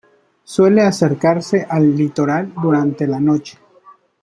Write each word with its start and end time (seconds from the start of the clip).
Suele 0.43 0.81
acercarse 0.81 1.67
al 1.69 1.95
litoral 1.95 2.51
durante 2.59 3.05
la 3.05 3.19
noche. 3.19 3.59